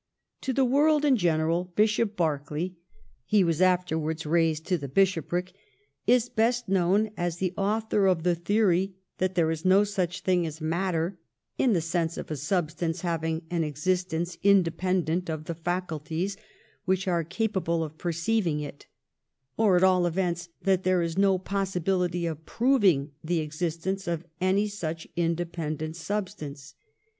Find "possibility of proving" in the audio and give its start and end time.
21.37-23.11